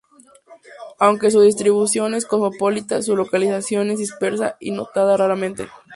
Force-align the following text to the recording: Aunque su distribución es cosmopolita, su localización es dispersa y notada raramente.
Aunque 0.97 1.29
su 1.29 1.41
distribución 1.41 2.15
es 2.15 2.25
cosmopolita, 2.25 3.03
su 3.03 3.15
localización 3.15 3.91
es 3.91 3.99
dispersa 3.99 4.57
y 4.59 4.71
notada 4.71 5.15
raramente. 5.15 5.67